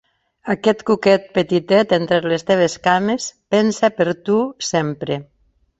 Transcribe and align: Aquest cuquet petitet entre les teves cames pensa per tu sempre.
Aquest 0.53 0.79
cuquet 0.87 1.27
petitet 1.35 1.93
entre 1.99 2.19
les 2.33 2.47
teves 2.49 2.79
cames 2.89 3.31
pensa 3.57 3.95
per 4.01 4.11
tu 4.31 4.41
sempre. 4.75 5.25